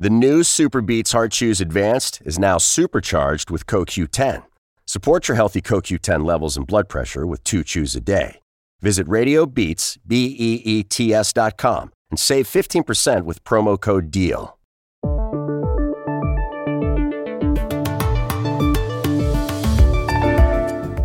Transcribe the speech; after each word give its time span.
The 0.00 0.10
new 0.10 0.44
Super 0.44 0.80
Beats 0.80 1.10
Heart 1.10 1.32
Chews 1.32 1.60
Advanced 1.60 2.22
is 2.24 2.38
now 2.38 2.56
supercharged 2.56 3.50
with 3.50 3.66
CoQ10. 3.66 4.44
Support 4.86 5.26
your 5.26 5.34
healthy 5.34 5.60
CoQ10 5.60 6.24
levels 6.24 6.56
and 6.56 6.64
blood 6.64 6.88
pressure 6.88 7.26
with 7.26 7.42
two 7.42 7.64
chews 7.64 7.96
a 7.96 8.00
day. 8.00 8.38
Visit 8.80 9.08
RadioBeats, 9.08 9.98
B-E-E-T-S 10.06 11.32
dot 11.32 11.56
com 11.56 11.90
and 12.12 12.16
save 12.16 12.46
15% 12.46 13.24
with 13.24 13.42
promo 13.42 13.76
code 13.76 14.12
DEAL. 14.12 14.56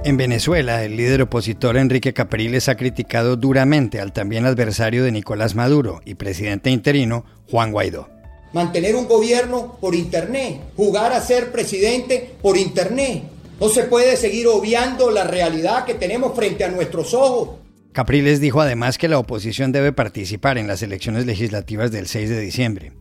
En 0.06 0.18
Venezuela, 0.18 0.84
el 0.84 0.98
líder 0.98 1.24
opositor 1.24 1.78
Enrique 1.78 2.14
Capriles 2.14 2.70
ha 2.70 2.76
criticado 2.76 3.38
duramente 3.38 4.00
al 4.00 4.14
también 4.14 4.46
adversario 4.46 5.04
de 5.04 5.12
Nicolás 5.12 5.56
Maduro 5.56 6.00
y 6.06 6.14
presidente 6.14 6.70
interino 6.70 7.26
Juan 7.50 7.72
Guaidó 7.72 8.14
mantener 8.54 8.96
un 8.96 9.08
gobierno 9.08 9.78
por 9.82 9.96
Internet, 9.96 10.62
jugar 10.78 11.12
a 11.12 11.22
ser 11.22 11.52
presidente 11.52 12.36
por 12.42 12.58
Internet. 12.58 13.24
No 13.60 13.70
se 13.70 13.84
puede 13.84 14.16
seguir 14.18 14.48
obviando 14.48 15.12
la 15.12 15.24
realidad 15.24 15.86
que 15.86 15.94
tenemos 15.94 16.36
frente 16.36 16.64
a 16.64 16.70
nuestros 16.70 17.14
ojos. 17.14 17.60
Capriles 17.92 18.40
dijo 18.40 18.60
además 18.62 18.98
que 18.98 19.08
la 19.08 19.20
oposición 19.20 19.72
debe 19.72 19.92
participar 19.92 20.58
en 20.58 20.68
las 20.68 20.82
elecciones 20.82 21.26
legislativas 21.26 21.92
del 21.92 22.08
6 22.08 22.30
de 22.30 22.40
diciembre. 22.40 22.92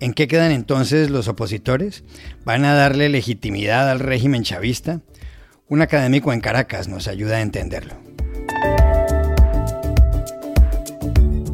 ¿En 0.00 0.14
qué 0.14 0.28
quedan 0.28 0.50
entonces 0.50 1.10
los 1.10 1.28
opositores? 1.28 2.04
¿Van 2.44 2.64
a 2.64 2.74
darle 2.74 3.10
legitimidad 3.10 3.90
al 3.90 4.00
régimen 4.00 4.42
chavista? 4.42 5.02
Un 5.68 5.82
académico 5.82 6.32
en 6.32 6.40
Caracas 6.40 6.88
nos 6.88 7.06
ayuda 7.06 7.36
a 7.36 7.42
entenderlo. 7.42 7.94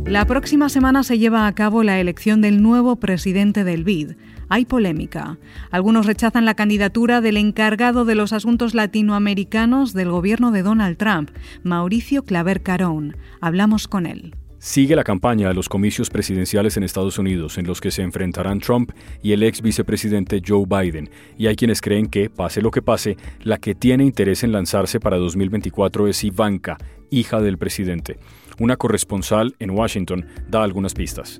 La 0.09 0.24
próxima 0.24 0.69
semana 0.69 1.02
se 1.02 1.19
lleva 1.19 1.48
a 1.48 1.55
cabo 1.56 1.83
la 1.83 1.98
elección 1.98 2.41
del 2.41 2.62
nuevo 2.62 2.95
presidente 2.95 3.65
del 3.65 3.83
BID. 3.83 4.12
Hay 4.48 4.65
polémica. 4.65 5.37
Algunos 5.73 6.06
rechazan 6.06 6.45
la 6.45 6.55
candidatura 6.55 7.20
del 7.20 7.37
encargado 7.37 8.04
de 8.04 8.15
los 8.15 8.32
asuntos 8.32 8.73
latinoamericanos 8.73 9.95
del 9.95 10.10
gobierno 10.10 10.52
de 10.52 10.62
Donald 10.62 10.96
Trump, 10.96 11.30
Mauricio 11.65 12.23
Claver 12.24 12.62
Carón. 12.62 13.16
Hablamos 13.40 13.88
con 13.88 14.07
él. 14.07 14.37
Sigue 14.59 14.96
la 14.96 15.04
campaña 15.04 15.49
de 15.49 15.54
los 15.54 15.68
comicios 15.68 16.09
presidenciales 16.09 16.76
en 16.76 16.82
Estados 16.82 17.18
Unidos, 17.18 17.59
en 17.59 17.66
los 17.66 17.80
que 17.80 17.90
se 17.90 18.02
enfrentarán 18.02 18.59
Trump 18.59 18.90
y 19.23 19.32
el 19.32 19.43
ex 19.43 19.60
vicepresidente 19.60 20.40
Joe 20.46 20.65
Biden, 20.66 21.10
y 21.37 21.46
hay 21.46 21.57
quienes 21.57 21.82
creen 21.82 22.07
que, 22.07 22.30
pase 22.30 22.62
lo 22.62 22.71
que 22.71 22.80
pase, 22.80 23.18
la 23.43 23.59
que 23.59 23.74
tiene 23.74 24.04
interés 24.04 24.45
en 24.45 24.52
lanzarse 24.52 24.99
para 24.99 25.18
2024 25.18 26.09
es 26.09 26.24
Ivanka, 26.24 26.79
hija 27.10 27.40
del 27.40 27.59
presidente. 27.59 28.18
Una 28.59 28.77
corresponsal 28.77 29.54
en 29.59 29.71
Washington 29.71 30.27
da 30.49 30.62
algunas 30.62 30.95
pistas. 30.95 31.38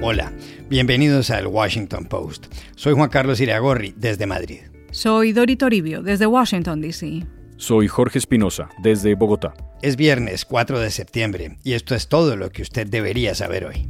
Hola, 0.00 0.32
bienvenidos 0.68 1.30
al 1.30 1.48
Washington 1.48 2.06
Post. 2.06 2.46
Soy 2.76 2.94
Juan 2.94 3.10
Carlos 3.10 3.40
Iriagorri, 3.40 3.92
desde 3.96 4.26
Madrid. 4.26 4.60
Soy 4.92 5.32
Dori 5.32 5.56
Toribio, 5.56 6.02
desde 6.02 6.26
Washington, 6.26 6.80
D.C. 6.80 7.26
Soy 7.58 7.88
Jorge 7.88 8.18
Espinosa, 8.18 8.68
desde 8.80 9.16
Bogotá. 9.16 9.52
Es 9.82 9.96
viernes 9.96 10.44
4 10.44 10.78
de 10.78 10.92
septiembre 10.92 11.56
y 11.64 11.72
esto 11.72 11.96
es 11.96 12.08
todo 12.08 12.36
lo 12.36 12.50
que 12.50 12.62
usted 12.62 12.86
debería 12.86 13.34
saber 13.34 13.64
hoy. 13.64 13.84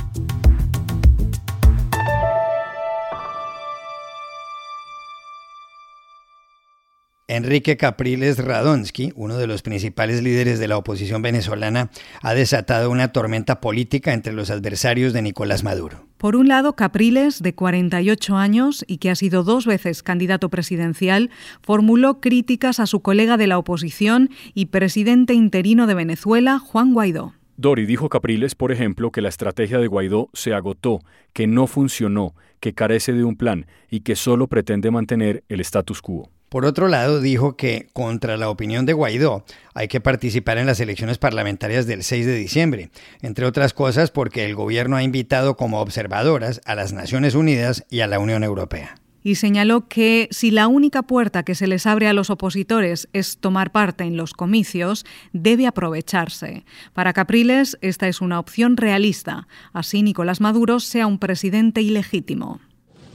Enrique 7.26 7.76
Capriles 7.76 8.38
Radonsky, 8.38 9.12
uno 9.14 9.36
de 9.36 9.46
los 9.46 9.60
principales 9.60 10.22
líderes 10.22 10.58
de 10.58 10.66
la 10.66 10.78
oposición 10.78 11.20
venezolana, 11.20 11.90
ha 12.22 12.32
desatado 12.32 12.90
una 12.90 13.12
tormenta 13.12 13.60
política 13.60 14.14
entre 14.14 14.32
los 14.32 14.48
adversarios 14.50 15.12
de 15.12 15.20
Nicolás 15.20 15.62
Maduro. 15.62 16.07
Por 16.18 16.34
un 16.34 16.48
lado, 16.48 16.74
Capriles, 16.74 17.40
de 17.42 17.54
48 17.54 18.36
años 18.36 18.84
y 18.88 18.98
que 18.98 19.08
ha 19.10 19.14
sido 19.14 19.44
dos 19.44 19.66
veces 19.66 20.02
candidato 20.02 20.48
presidencial, 20.48 21.30
formuló 21.62 22.20
críticas 22.20 22.80
a 22.80 22.86
su 22.86 23.00
colega 23.02 23.36
de 23.36 23.46
la 23.46 23.56
oposición 23.56 24.28
y 24.52 24.66
presidente 24.66 25.34
interino 25.34 25.86
de 25.86 25.94
Venezuela, 25.94 26.58
Juan 26.58 26.92
Guaidó. 26.92 27.34
Dori 27.56 27.86
dijo 27.86 28.08
Capriles, 28.08 28.56
por 28.56 28.72
ejemplo, 28.72 29.12
que 29.12 29.20
la 29.20 29.28
estrategia 29.28 29.78
de 29.78 29.86
Guaidó 29.86 30.28
se 30.32 30.54
agotó, 30.54 31.00
que 31.32 31.46
no 31.46 31.68
funcionó, 31.68 32.34
que 32.58 32.74
carece 32.74 33.12
de 33.12 33.22
un 33.22 33.36
plan 33.36 33.66
y 33.88 34.00
que 34.00 34.16
solo 34.16 34.48
pretende 34.48 34.90
mantener 34.90 35.44
el 35.48 35.60
status 35.60 36.02
quo. 36.02 36.30
Por 36.48 36.64
otro 36.64 36.88
lado, 36.88 37.20
dijo 37.20 37.56
que, 37.56 37.88
contra 37.92 38.38
la 38.38 38.48
opinión 38.48 38.86
de 38.86 38.94
Guaidó, 38.94 39.44
hay 39.74 39.88
que 39.88 40.00
participar 40.00 40.56
en 40.56 40.66
las 40.66 40.80
elecciones 40.80 41.18
parlamentarias 41.18 41.86
del 41.86 42.02
6 42.02 42.24
de 42.24 42.34
diciembre, 42.34 42.90
entre 43.20 43.44
otras 43.44 43.74
cosas 43.74 44.10
porque 44.10 44.46
el 44.46 44.54
gobierno 44.54 44.96
ha 44.96 45.02
invitado 45.02 45.56
como 45.58 45.80
observadoras 45.80 46.62
a 46.64 46.74
las 46.74 46.94
Naciones 46.94 47.34
Unidas 47.34 47.84
y 47.90 48.00
a 48.00 48.06
la 48.06 48.18
Unión 48.18 48.44
Europea. 48.44 48.94
Y 49.22 49.34
señaló 49.34 49.88
que 49.88 50.28
si 50.30 50.50
la 50.50 50.68
única 50.68 51.02
puerta 51.02 51.42
que 51.42 51.54
se 51.54 51.66
les 51.66 51.86
abre 51.86 52.08
a 52.08 52.14
los 52.14 52.30
opositores 52.30 53.10
es 53.12 53.36
tomar 53.36 53.70
parte 53.70 54.04
en 54.04 54.16
los 54.16 54.32
comicios, 54.32 55.04
debe 55.34 55.66
aprovecharse. 55.66 56.64
Para 56.94 57.12
Capriles, 57.12 57.76
esta 57.82 58.08
es 58.08 58.22
una 58.22 58.38
opción 58.38 58.78
realista. 58.78 59.48
Así 59.74 60.02
Nicolás 60.02 60.40
Maduro 60.40 60.80
sea 60.80 61.06
un 61.06 61.18
presidente 61.18 61.82
ilegítimo. 61.82 62.60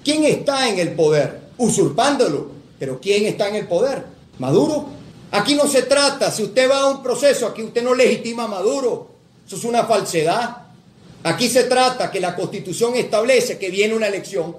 ¿Quién 0.04 0.24
está 0.26 0.70
en 0.70 0.78
el 0.78 0.92
poder? 0.92 1.50
Usurpándolo 1.58 2.63
pero 2.84 3.00
¿quién 3.00 3.26
está 3.28 3.48
en 3.48 3.56
el 3.56 3.66
poder? 3.66 4.04
Maduro. 4.40 4.90
Aquí 5.32 5.56
no 5.56 5.68
se 5.68 5.84
trata, 5.84 6.30
si 6.30 6.44
usted 6.44 6.70
va 6.70 6.82
a 6.82 6.90
un 6.90 7.02
proceso, 7.02 7.48
aquí 7.48 7.64
usted 7.64 7.82
no 7.82 7.96
legitima 7.96 8.44
a 8.44 8.48
Maduro. 8.50 9.10
Eso 9.48 9.56
es 9.56 9.64
una 9.64 9.86
falsedad. 9.86 10.64
Aquí 11.24 11.48
se 11.48 11.64
trata 11.64 12.12
que 12.12 12.20
la 12.20 12.36
constitución 12.36 12.96
establece 12.96 13.58
que 13.58 13.70
viene 13.70 13.96
una 13.96 14.08
elección. 14.08 14.58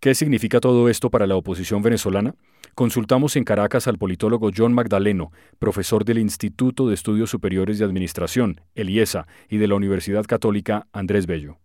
¿Qué 0.00 0.12
significa 0.16 0.58
todo 0.58 0.88
esto 0.88 1.08
para 1.08 1.28
la 1.28 1.36
oposición 1.36 1.82
venezolana? 1.82 2.34
Consultamos 2.74 3.36
en 3.36 3.44
Caracas 3.44 3.86
al 3.86 3.96
politólogo 3.96 4.50
John 4.52 4.72
Magdaleno, 4.72 5.30
profesor 5.60 6.04
del 6.04 6.18
Instituto 6.18 6.88
de 6.88 6.94
Estudios 6.94 7.30
Superiores 7.30 7.78
de 7.78 7.84
Administración, 7.84 8.60
el 8.74 8.90
IESA, 8.90 9.28
y 9.48 9.58
de 9.58 9.68
la 9.68 9.76
Universidad 9.76 10.24
Católica 10.24 10.88
Andrés 10.92 11.26
Bello. 11.26 11.58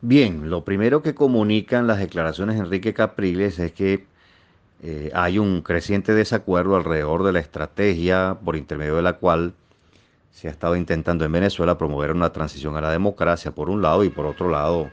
Bien, 0.00 0.48
lo 0.48 0.64
primero 0.64 1.02
que 1.02 1.14
comunican 1.14 1.86
las 1.86 1.98
declaraciones 1.98 2.56
de 2.56 2.62
Enrique 2.62 2.94
Capriles 2.94 3.58
es 3.58 3.72
que 3.72 4.06
eh, 4.86 5.10
hay 5.14 5.38
un 5.38 5.62
creciente 5.62 6.12
desacuerdo 6.12 6.76
alrededor 6.76 7.22
de 7.22 7.32
la 7.32 7.40
estrategia 7.40 8.36
por 8.44 8.54
intermedio 8.54 8.96
de 8.96 9.00
la 9.00 9.14
cual 9.14 9.54
se 10.30 10.46
ha 10.46 10.50
estado 10.50 10.76
intentando 10.76 11.24
en 11.24 11.32
Venezuela 11.32 11.78
promover 11.78 12.10
una 12.12 12.32
transición 12.32 12.76
a 12.76 12.82
la 12.82 12.90
democracia 12.90 13.50
por 13.52 13.70
un 13.70 13.80
lado 13.80 14.04
y 14.04 14.10
por 14.10 14.26
otro 14.26 14.50
lado 14.50 14.90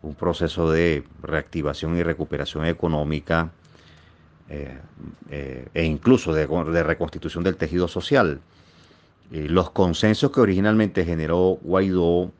un 0.00 0.14
proceso 0.14 0.70
de 0.70 1.04
reactivación 1.20 1.98
y 1.98 2.02
recuperación 2.02 2.64
económica 2.64 3.50
eh, 4.48 4.78
eh, 5.28 5.68
e 5.74 5.84
incluso 5.84 6.32
de, 6.32 6.46
reconstitución 6.82 7.44
del 7.44 7.56
tejido 7.56 7.88
social. 7.88 8.40
los 9.30 9.70
consensos 9.70 10.30
que 10.30 10.40
originalmente 10.40 11.04
generó 11.04 11.58
Guaidó 11.60 12.32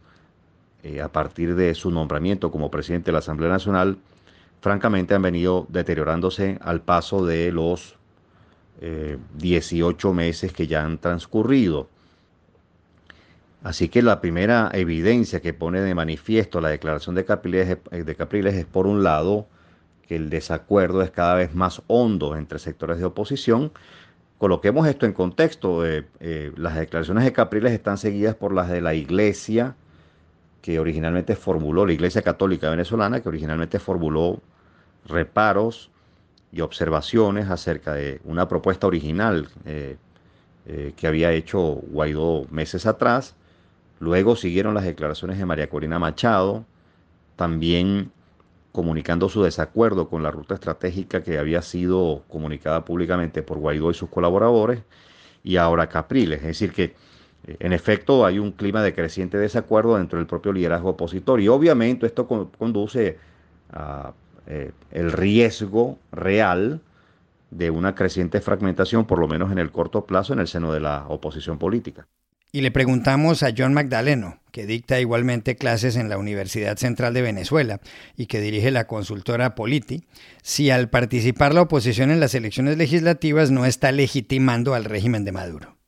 a 1.04 1.08
partir 1.08 1.56
de 1.56 1.74
su 1.74 1.91
nombramiento 1.91 2.50
como 2.50 2.70
presidente 2.70 3.06
de 3.06 3.12
la 3.12 3.18
Asamblea 3.18 3.50
Nacional 3.50 3.98
francamente 4.60 5.15
han 5.15 5.22
venido 5.22 5.66
deteriorándose 5.69 6.59
al 6.60 6.82
paso 6.82 7.25
de 7.25 7.53
los 7.53 7.97
18 9.34 10.10
eh, 10.10 10.15
meses 10.15 10.53
que 10.53 10.66
ya 10.66 10.84
han 10.84 10.98
transcurrido. 10.98 11.88
Así 13.62 13.88
que 13.88 14.00
la 14.00 14.21
primera 14.22 14.71
evidencia 14.72 15.41
que 15.41 15.53
pone 15.53 15.81
de 15.81 15.94
manifiesto 15.94 16.60
la 16.60 16.71
declaración 16.71 17.15
de 17.15 17.26
Capriles, 17.26 17.76
de 17.91 18.15
Capriles 18.15 18.54
es, 18.54 18.65
por 18.65 18.87
un 18.87 19.03
lado, 19.03 19.47
que 20.09 20.16
el 20.16 20.31
desacuerdo 20.31 21.03
es 21.03 21.10
cada 21.10 21.34
vez 21.34 21.54
más 21.54 21.82
hondo 21.87 22.37
entre 22.37 22.59
sectores 22.59 22.98
de 22.98 23.04
oposición. 23.04 23.71
Coloquemos 24.38 24.88
esto 24.88 25.04
en 25.04 25.12
contexto. 25.12 25.87
Eh, 25.87 26.06
eh, 26.21 26.53
las 26.56 26.75
declaraciones 26.75 27.25
de 27.25 27.34
Capriles 27.34 27.72
están 27.72 27.98
seguidas 27.98 28.34
por 28.34 28.54
las 28.54 28.71
de 28.71 28.81
la 28.81 28.94
Iglesia, 28.94 29.77
que 30.62 30.78
originalmente 30.78 31.37
formuló, 31.37 31.87
la 31.87 31.93
Iglesia 31.93 32.22
Católica 32.22 32.71
Venezolana, 32.71 33.21
que 33.21 33.28
originalmente 33.28 33.78
formuló 33.78 34.41
reparos 35.07 35.91
y 36.53 36.60
observaciones 36.60 37.48
acerca 37.48 37.95
de 37.95 38.21
una 38.24 38.48
propuesta 38.48 38.86
original 38.86 39.48
eh, 39.65 39.97
eh, 40.66 40.92
que 40.97 41.07
había 41.07 41.33
hecho 41.33 41.60
Guaidó 41.60 42.47
meses 42.51 42.86
atrás. 42.86 43.36
Luego 44.01 44.36
siguieron 44.36 44.74
las 44.74 44.84
declaraciones 44.84 45.39
de 45.39 45.47
María 45.47 45.71
Corina 45.71 45.98
Machado, 45.98 46.65
también 47.36 48.12
comunicando 48.72 49.28
su 49.28 49.42
desacuerdo 49.42 50.09
con 50.09 50.22
la 50.22 50.30
ruta 50.30 50.54
estratégica 50.54 51.22
que 51.22 51.39
había 51.39 51.62
sido 51.62 52.22
comunicada 52.28 52.84
públicamente 52.84 53.42
por 53.42 53.59
Guaidó 53.59 53.91
y 53.91 53.95
sus 53.95 54.10
colaboradores, 54.10 54.83
y 55.42 55.57
ahora 55.57 55.89
Capriles. 55.89 56.41
Es 56.41 56.47
decir, 56.47 56.72
que 56.72 56.95
en 57.47 57.72
efecto 57.72 58.25
hay 58.25 58.39
un 58.39 58.53
clima 58.53 58.83
de 58.83 58.95
creciente 58.95 59.39
desacuerdo 59.39 59.97
dentro 59.97 60.19
del 60.19 60.27
propio 60.27 60.53
liderazgo 60.53 60.91
opositor, 60.91 61.41
y 61.41 61.48
obviamente 61.48 62.07
esto 62.07 62.27
conduce 62.27 63.19
a 63.72 64.13
eh, 64.47 64.72
el 64.91 65.13
riesgo 65.13 65.98
real 66.13 66.81
de 67.51 67.71
una 67.71 67.95
creciente 67.95 68.41
fragmentación, 68.41 69.07
por 69.07 69.19
lo 69.19 69.28
menos 69.28 69.51
en 69.53 69.59
el 69.59 69.71
corto 69.71 70.04
plazo, 70.04 70.33
en 70.33 70.41
el 70.41 70.48
seno 70.48 70.72
de 70.72 70.81
la 70.81 71.07
oposición 71.09 71.59
política. 71.59 72.07
Y 72.53 72.63
le 72.63 72.72
preguntamos 72.72 73.45
a 73.45 73.53
John 73.57 73.75
Magdaleno, 73.75 74.41
que 74.51 74.66
dicta 74.66 74.98
igualmente 74.98 75.54
clases 75.54 75.95
en 75.95 76.09
la 76.09 76.19
Universidad 76.19 76.77
Central 76.78 77.15
de 77.15 77.22
Venezuela 77.22 77.81
y 78.16 78.27
que 78.27 78.41
dirige 78.41 78.72
la 78.72 78.89
consultora 78.89 79.54
Politi, 79.54 80.03
si 80.43 80.71
al 80.71 80.91
participar 80.91 81.54
la 81.54 81.63
oposición 81.63 82.10
en 82.10 82.19
las 82.19 82.34
elecciones 82.34 82.77
legislativas 82.77 83.53
no 83.53 83.66
está 83.66 83.93
legitimando 83.93 84.75
al 84.75 84.84
régimen 84.84 85.25
de 85.25 85.33
Maduro. 85.33 85.79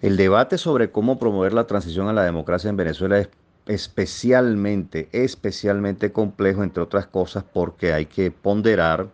El 0.00 0.16
debate 0.16 0.58
sobre 0.58 0.92
cómo 0.92 1.18
promover 1.18 1.52
la 1.52 1.66
transición 1.66 2.08
a 2.08 2.12
la 2.12 2.22
democracia 2.22 2.70
en 2.70 2.76
Venezuela 2.76 3.18
es 3.18 3.28
especialmente, 3.66 5.08
especialmente 5.12 6.12
complejo, 6.12 6.62
entre 6.62 6.82
otras 6.82 7.06
cosas, 7.06 7.44
porque 7.44 7.92
hay 7.92 8.06
que 8.06 8.30
ponderar 8.30 9.08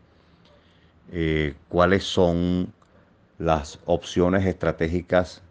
eh, 1.11 1.55
cuáles 1.69 2.05
son 2.05 2.73
las 3.39 3.81
opciones 3.87 4.47
estratégicas 4.47 5.43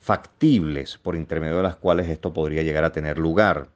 factibles 0.00 0.98
por 0.98 1.16
intermedio 1.16 1.58
de 1.58 1.62
las 1.62 1.76
cuales 1.76 2.08
esto 2.08 2.32
podría 2.32 2.62
llegar 2.62 2.84
a 2.84 2.92
tener 2.92 3.18
lugar. 3.18 3.68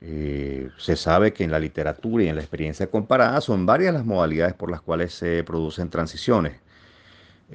Eh, 0.00 0.70
se 0.78 0.96
sabe 0.96 1.32
que 1.32 1.44
en 1.44 1.50
la 1.50 1.58
literatura 1.58 2.24
y 2.24 2.28
en 2.28 2.36
la 2.36 2.42
experiencia 2.42 2.90
comparada 2.90 3.40
son 3.40 3.66
varias 3.66 3.94
las 3.94 4.04
modalidades 4.04 4.54
por 4.54 4.70
las 4.70 4.82
cuales 4.82 5.14
se 5.14 5.42
producen 5.44 5.90
transiciones. 5.90 6.63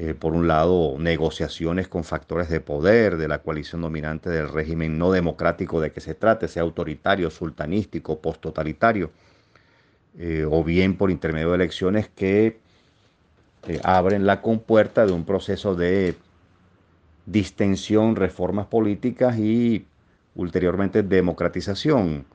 Eh, 0.01 0.13
por 0.13 0.34
un 0.34 0.48
lado, 0.48 0.96
negociaciones 0.98 1.90
con 1.90 2.06
factores 2.06 2.48
de 2.48 2.62
poder 2.62 3.18
de 3.18 3.28
la 3.28 3.40
coalición 3.40 3.81
dominante 3.81 4.30
del 4.30 4.48
régimen 4.48 4.98
no 4.98 5.12
democrático 5.12 5.81
de 5.81 5.92
que 5.92 6.00
se 6.00 6.16
trate, 6.16 6.48
sea 6.48 6.63
autoritario, 6.63 7.30
sultanístico, 7.30 8.22
posttotalitario, 8.22 9.12
eh, 10.18 10.46
o 10.50 10.63
bien 10.63 10.96
por 10.96 11.12
intermedio 11.12 11.50
de 11.50 11.56
elecciones 11.56 12.07
que 12.07 12.60
abren 13.84 14.25
la 14.25 14.42
compuerta 14.42 15.06
de 15.06 15.12
un 15.12 15.25
proceso 15.25 15.75
de 15.75 16.16
distensión, 17.25 18.16
reformas 18.16 18.68
políticas 18.68 19.38
y 19.38 19.86
ulteriormente 20.34 21.04
democratización, 21.04 22.25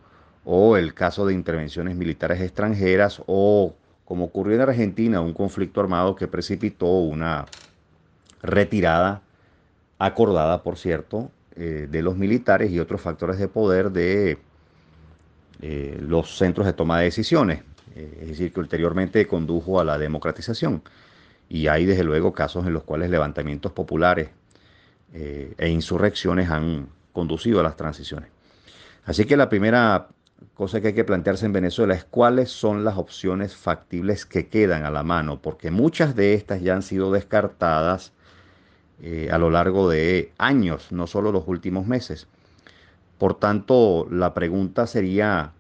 o 0.45 0.77
el 0.77 0.93
caso 0.93 1.25
de 1.25 1.33
intervenciones 1.33 1.97
militares 1.97 2.43
extranjeras, 2.43 3.23
o 3.27 3.75
como 4.05 4.27
ocurrió 4.27 4.55
en 4.57 4.61
Argentina, 4.63 5.21
un 5.21 5.33
conflicto 5.33 5.81
armado 5.81 6.15
que 6.15 6.29
precipitó 6.29 6.87
una 6.87 7.47
retirada 8.43 9.23
acordada, 9.99 10.63
por 10.63 10.77
cierto, 10.77 11.31
eh, 11.57 11.89
de 11.91 12.03
los 12.03 12.17
militares 12.17 12.71
y 12.71 12.81
otros 12.81 13.01
factores 13.01 13.39
de 13.39 13.49
poder 13.49 13.91
de 13.91 14.39
eh, 15.63 15.99
los 16.01 16.37
centros 16.37 16.67
de 16.67 16.73
toma 16.73 16.99
de 16.99 17.05
decisiones, 17.05 17.63
eh, 17.95 18.19
es 18.23 18.29
decir, 18.29 18.53
que 18.53 18.61
ulteriormente 18.61 19.27
condujo 19.27 19.81
a 19.81 19.85
la 19.85 19.97
democratización. 19.97 20.83
Y 21.49 21.69
hay 21.69 21.87
desde 21.87 22.05
luego 22.05 22.33
casos 22.33 22.67
en 22.67 22.73
los 22.73 22.83
cuales 22.83 23.11
levantamientos 23.11 23.73
populares 23.73 24.31
e 25.13 25.69
insurrecciones 25.69 26.51
han 26.51 26.89
conducido 27.13 27.61
a 27.61 27.63
las 27.63 27.77
transiciones. 27.77 28.31
Así 29.05 29.27
que 29.27 29.37
la 29.37 29.49
primera 29.49 30.09
cosa 30.55 30.81
que 30.81 30.89
hay 30.89 30.95
que 30.95 31.05
plantearse 31.05 31.47
en 31.47 31.53
Venezuela 31.53 31.95
es 31.95 32.05
cuáles 32.05 32.51
son 32.51 32.85
las 32.85 32.97
opciones 32.97 33.57
factibles 33.57 34.27
que 34.27 34.49
quedan 34.49 34.85
a 34.85 34.91
la 34.91 35.03
mano, 35.03 35.41
porque 35.41 35.71
muchas 35.71 36.15
de 36.15 36.35
estas 36.35 36.61
ya 36.63 36.75
han 36.75 36.83
sido 36.83 37.11
descartadas 37.11 38.13
eh, 39.03 39.29
a 39.33 39.39
lo 39.39 39.51
largo 39.51 39.89
de 39.89 40.33
años, 40.39 40.93
no 40.93 41.07
solo 41.07 41.33
los 41.33 41.49
últimos 41.49 41.87
meses. 41.87 42.29
Por 43.19 43.39
tanto, 43.39 44.07
la 44.11 44.35
pregunta 44.35 44.87
sería, 44.87 45.53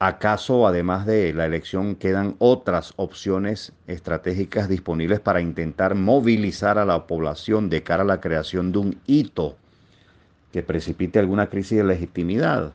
¿Acaso 0.00 0.66
además 0.66 1.06
de 1.06 1.32
la 1.32 1.46
elección 1.46 1.94
quedan 1.94 2.34
otras 2.38 2.92
opciones 2.96 3.72
estratégicas 3.86 4.68
disponibles 4.68 5.20
para 5.20 5.40
intentar 5.40 5.94
movilizar 5.94 6.78
a 6.78 6.84
la 6.84 7.06
población 7.06 7.70
de 7.70 7.82
cara 7.84 8.02
a 8.02 8.06
la 8.06 8.20
creación 8.20 8.70
de 8.70 8.78
un 8.78 9.00
hito 9.06 9.56
que 10.52 10.62
precipite 10.62 11.20
alguna 11.20 11.48
crisis 11.48 11.78
de 11.78 11.84
legitimidad? 11.84 12.74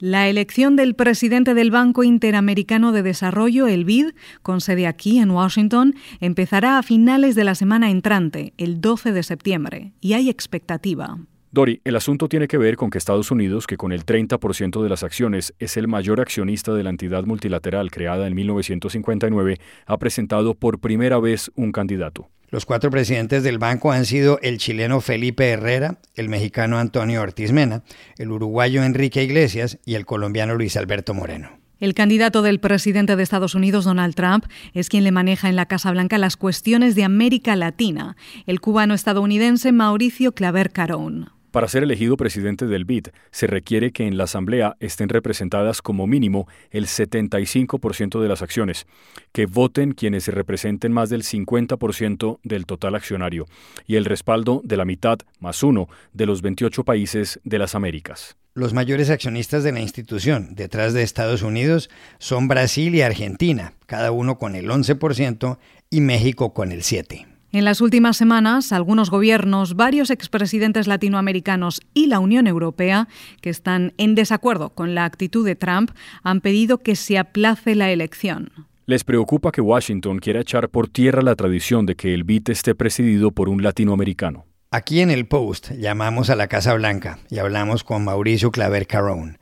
La 0.00 0.28
elección 0.28 0.76
del 0.76 0.94
presidente 0.94 1.54
del 1.54 1.72
Banco 1.72 2.04
Interamericano 2.04 2.92
de 2.92 3.02
Desarrollo, 3.02 3.66
el 3.66 3.84
BID, 3.84 4.10
con 4.42 4.60
sede 4.60 4.86
aquí 4.86 5.18
en 5.18 5.32
Washington, 5.32 5.96
empezará 6.20 6.78
a 6.78 6.84
finales 6.84 7.34
de 7.34 7.42
la 7.42 7.56
semana 7.56 7.90
entrante, 7.90 8.52
el 8.58 8.80
12 8.80 9.10
de 9.10 9.24
septiembre, 9.24 9.92
y 10.00 10.12
hay 10.12 10.30
expectativa. 10.30 11.18
Dori, 11.50 11.80
el 11.82 11.96
asunto 11.96 12.28
tiene 12.28 12.46
que 12.46 12.58
ver 12.58 12.76
con 12.76 12.90
que 12.90 12.98
Estados 12.98 13.32
Unidos, 13.32 13.66
que 13.66 13.76
con 13.76 13.90
el 13.90 14.06
30% 14.06 14.80
de 14.84 14.88
las 14.88 15.02
acciones 15.02 15.52
es 15.58 15.76
el 15.76 15.88
mayor 15.88 16.20
accionista 16.20 16.72
de 16.74 16.84
la 16.84 16.90
entidad 16.90 17.24
multilateral 17.24 17.90
creada 17.90 18.28
en 18.28 18.36
1959, 18.36 19.58
ha 19.84 19.98
presentado 19.98 20.54
por 20.54 20.78
primera 20.78 21.18
vez 21.18 21.50
un 21.56 21.72
candidato. 21.72 22.28
Los 22.50 22.64
cuatro 22.64 22.90
presidentes 22.90 23.42
del 23.42 23.58
banco 23.58 23.92
han 23.92 24.06
sido 24.06 24.38
el 24.40 24.56
chileno 24.56 25.02
Felipe 25.02 25.50
Herrera, 25.50 25.98
el 26.14 26.30
mexicano 26.30 26.78
Antonio 26.78 27.20
Ortiz 27.20 27.52
Mena, 27.52 27.82
el 28.16 28.30
uruguayo 28.30 28.82
Enrique 28.84 29.22
Iglesias 29.22 29.78
y 29.84 29.96
el 29.96 30.06
colombiano 30.06 30.54
Luis 30.54 30.76
Alberto 30.78 31.12
Moreno. 31.12 31.50
El 31.78 31.92
candidato 31.92 32.40
del 32.40 32.58
presidente 32.58 33.16
de 33.16 33.22
Estados 33.22 33.54
Unidos, 33.54 33.84
Donald 33.84 34.14
Trump, 34.14 34.46
es 34.72 34.88
quien 34.88 35.04
le 35.04 35.12
maneja 35.12 35.50
en 35.50 35.56
la 35.56 35.66
Casa 35.66 35.90
Blanca 35.92 36.16
las 36.16 36.38
cuestiones 36.38 36.94
de 36.94 37.04
América 37.04 37.54
Latina, 37.54 38.16
el 38.46 38.60
cubano 38.60 38.94
estadounidense 38.94 39.70
Mauricio 39.70 40.32
Claver 40.32 40.72
Carón. 40.72 41.37
Para 41.58 41.66
ser 41.66 41.82
elegido 41.82 42.16
presidente 42.16 42.68
del 42.68 42.84
BID, 42.84 43.08
se 43.32 43.48
requiere 43.48 43.90
que 43.90 44.06
en 44.06 44.16
la 44.16 44.22
Asamblea 44.22 44.76
estén 44.78 45.08
representadas 45.08 45.82
como 45.82 46.06
mínimo 46.06 46.46
el 46.70 46.86
75% 46.86 48.20
de 48.20 48.28
las 48.28 48.42
acciones, 48.42 48.86
que 49.32 49.46
voten 49.46 49.90
quienes 49.90 50.28
representen 50.28 50.92
más 50.92 51.10
del 51.10 51.24
50% 51.24 52.38
del 52.44 52.64
total 52.64 52.94
accionario 52.94 53.46
y 53.88 53.96
el 53.96 54.04
respaldo 54.04 54.60
de 54.62 54.76
la 54.76 54.84
mitad 54.84 55.18
más 55.40 55.64
uno 55.64 55.88
de 56.12 56.26
los 56.26 56.42
28 56.42 56.84
países 56.84 57.40
de 57.42 57.58
las 57.58 57.74
Américas. 57.74 58.36
Los 58.54 58.72
mayores 58.72 59.10
accionistas 59.10 59.64
de 59.64 59.72
la 59.72 59.80
institución, 59.80 60.54
detrás 60.54 60.94
de 60.94 61.02
Estados 61.02 61.42
Unidos, 61.42 61.90
son 62.20 62.46
Brasil 62.46 62.94
y 62.94 63.02
Argentina, 63.02 63.72
cada 63.86 64.12
uno 64.12 64.38
con 64.38 64.54
el 64.54 64.68
11% 64.68 65.58
y 65.90 66.02
México 66.02 66.54
con 66.54 66.70
el 66.70 66.82
7%. 66.82 67.37
En 67.50 67.64
las 67.64 67.80
últimas 67.80 68.18
semanas, 68.18 68.72
algunos 68.72 69.10
gobiernos, 69.10 69.74
varios 69.74 70.10
expresidentes 70.10 70.86
latinoamericanos 70.86 71.80
y 71.94 72.06
la 72.06 72.18
Unión 72.18 72.46
Europea, 72.46 73.08
que 73.40 73.48
están 73.48 73.94
en 73.96 74.14
desacuerdo 74.14 74.68
con 74.68 74.94
la 74.94 75.06
actitud 75.06 75.46
de 75.46 75.56
Trump, 75.56 75.92
han 76.22 76.42
pedido 76.42 76.78
que 76.78 76.94
se 76.94 77.16
aplace 77.16 77.74
la 77.74 77.90
elección. 77.90 78.52
Les 78.84 79.02
preocupa 79.02 79.50
que 79.50 79.62
Washington 79.62 80.18
quiera 80.18 80.40
echar 80.40 80.68
por 80.68 80.88
tierra 80.88 81.22
la 81.22 81.36
tradición 81.36 81.86
de 81.86 81.94
que 81.94 82.12
el 82.12 82.24
BIT 82.24 82.50
esté 82.50 82.74
presidido 82.74 83.30
por 83.30 83.48
un 83.48 83.62
latinoamericano. 83.62 84.44
Aquí 84.70 85.00
en 85.00 85.10
el 85.10 85.26
Post 85.26 85.70
llamamos 85.70 86.28
a 86.28 86.36
la 86.36 86.48
Casa 86.48 86.74
Blanca 86.74 87.18
y 87.30 87.38
hablamos 87.38 87.82
con 87.82 88.04
Mauricio 88.04 88.50
Claver 88.50 88.86
Carón. 88.86 89.38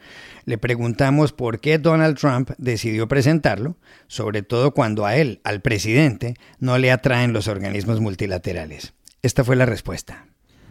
Le 0.47 0.59
preguntamos 0.59 1.33
por 1.33 1.61
qué 1.61 1.79
Donald 1.79 2.17
Trump 2.17 2.53
decidió 2.57 3.09
presentarlo, 3.09 3.77
sobre 4.07 4.43
todo 4.43 4.71
cuando 4.71 5.05
a 5.05 5.17
él, 5.17 5.41
al 5.43 5.61
presidente, 5.61 6.35
no 6.61 6.79
le 6.79 6.93
atraen 6.93 7.33
los 7.33 7.49
organismos 7.49 8.01
multilaterales. 8.01 8.95
Esta 9.23 9.43
fue 9.43 9.57
la 9.57 9.67
respuesta. 9.67 10.27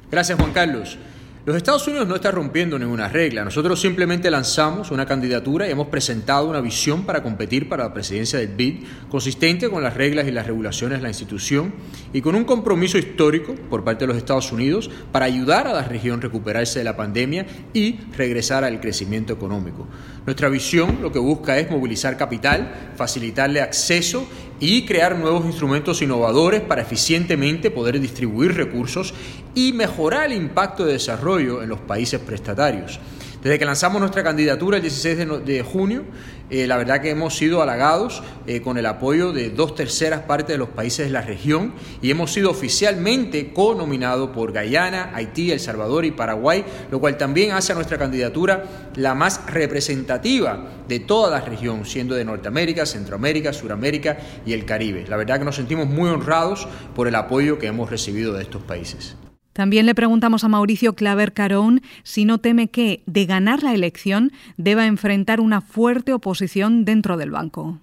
Gracias, 0.10 0.40
Juan 0.40 0.54
Carlos. 0.54 0.98
Los 1.46 1.56
Estados 1.58 1.88
Unidos 1.88 2.08
no 2.08 2.16
están 2.16 2.34
rompiendo 2.34 2.80
ninguna 2.80 3.08
regla. 3.08 3.46
Nosotros 3.46 3.80
simplemente 3.80 4.32
lanzamos 4.32 4.90
una 4.90 5.06
candidatura 5.06 5.68
y 5.68 5.72
hemos 5.72 5.90
presentado 5.90 6.50
una 6.50 6.60
visión 6.60 7.04
para 7.04 7.22
competir 7.22 7.70
para 7.70 7.84
la 7.84 7.94
presidencia 7.94 8.40
del 8.40 8.48
BID, 8.48 8.84
consistente 9.10 9.70
con 9.70 9.84
las 9.84 9.94
reglas 9.94 10.28
y 10.28 10.32
las 10.32 10.48
regulaciones 10.48 10.98
de 10.98 11.04
la 11.04 11.10
institución 11.10 11.72
y 12.14 12.22
con 12.22 12.34
un 12.34 12.46
compromiso 12.46 12.98
histórico 12.98 13.54
por 13.70 13.84
parte 13.84 14.06
de 14.06 14.08
los 14.08 14.18
Estados 14.18 14.52
Unidos 14.52 14.90
para 15.12 15.26
ayudar 15.26 15.68
a 15.68 15.74
la 15.74 15.84
región 15.84 16.18
a 16.18 16.24
recuperarse 16.24 16.80
de 16.80 16.86
la 16.86 16.98
pandemia 16.98 17.46
y 17.74 18.00
regresar 18.18 18.64
al 18.64 18.82
crecimiento 18.82 19.32
económico. 19.32 19.88
Nuestra 20.26 20.50
visión 20.50 21.00
lo 21.02 21.12
que 21.12 21.20
busca 21.20 21.60
es 21.60 21.70
movilizar 21.70 22.18
capital, 22.18 22.94
facilitarle 22.96 23.62
acceso 23.62 24.28
y 24.60 24.86
crear 24.86 25.18
nuevos 25.18 25.46
instrumentos 25.46 26.02
innovadores 26.02 26.62
para 26.62 26.82
eficientemente 26.82 27.70
poder 27.70 28.00
distribuir 28.00 28.56
recursos 28.56 29.14
y 29.54 29.74
mejorar 29.74 30.32
el 30.32 30.38
impacto 30.38 30.84
de 30.84 30.94
desarrollo 30.94 31.62
en 31.62 31.70
los 31.70 31.80
países 31.80 32.20
prestatarios. 32.20 33.00
Desde 33.46 33.60
que 33.60 33.66
lanzamos 33.66 34.00
nuestra 34.00 34.24
candidatura 34.24 34.78
el 34.78 34.82
16 34.82 35.46
de, 35.46 35.62
junio, 35.62 36.04
eh, 36.50 36.66
la 36.66 36.78
verdad 36.78 37.00
que 37.00 37.12
hemos 37.12 37.38
sido 37.38 37.62
halagados 37.62 38.24
eh, 38.48 38.60
con 38.60 38.80
el 38.80 38.88
apoyo 38.88 39.34
de 39.34 39.52
dos 39.52 39.76
terceras 39.76 40.22
partes 40.22 40.48
de 40.48 40.58
los 40.58 40.70
países 40.70 41.06
de 41.06 41.12
la 41.12 41.22
región 41.22 41.76
y 42.02 42.10
hemos 42.10 42.34
sido 42.34 42.50
oficialmente 42.50 43.54
co-nominados 43.54 44.32
por 44.32 44.52
Guyana, 44.52 45.12
Haití, 45.14 45.52
El 45.52 45.60
Salvador 45.60 46.06
y 46.06 46.12
Paraguay, 46.12 46.66
lo 46.90 47.00
cual 47.00 47.18
también 47.18 47.52
hace 47.52 47.72
a 47.72 47.76
nuestra 47.76 48.00
candidatura 48.00 48.64
la 48.96 49.14
más 49.14 49.46
representativa 49.46 50.68
de 50.88 51.02
toda 51.02 51.30
la 51.30 51.42
región, 51.42 51.86
siendo 51.86 52.16
de 52.16 52.26
Norteamérica, 52.26 52.88
Centroamérica, 52.88 53.54
Suramérica 53.54 54.18
y 54.44 54.54
el 54.54 54.66
Caribe. 54.66 55.06
La 55.08 55.18
verdad 55.18 55.38
que 55.38 55.46
nos 55.46 55.56
sentimos 55.56 55.86
muy 55.86 56.10
honrados 56.10 56.68
por 56.96 57.08
el 57.08 57.14
apoyo 57.14 57.60
que 57.60 57.68
hemos 57.68 57.92
recibido 57.92 58.34
de 58.34 58.42
estos 58.42 58.64
países. 58.64 59.16
También 59.56 59.86
le 59.86 59.96
preguntamos 59.96 60.44
a 60.44 60.50
Mauricio 60.50 60.96
Claver 60.96 61.32
Carón 61.32 61.82
si 62.04 62.26
no 62.26 62.40
teme 62.40 62.68
que, 62.68 63.04
de 63.06 63.26
ganar 63.26 63.64
la 63.64 63.74
elección, 63.74 64.34
deba 64.58 64.86
enfrentar 64.86 65.40
una 65.40 65.62
fuerte 65.62 66.12
oposición 66.12 66.84
dentro 66.84 67.16
del 67.16 67.32
banco. 67.32 67.80